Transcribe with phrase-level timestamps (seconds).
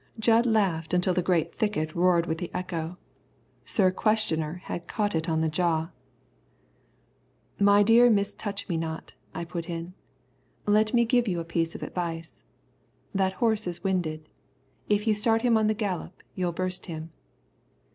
[0.17, 2.95] Jud laughed until the great thicket roared with the echo.
[3.65, 5.91] Sir Questioner had caught it on the jaw.
[7.59, 9.93] "My dear Miss Touch me not," I put in,
[10.65, 12.45] "let me give you a piece of advice.
[13.13, 14.27] That horse is winded.
[14.89, 17.11] If you start him on the gallop, you'll burst him."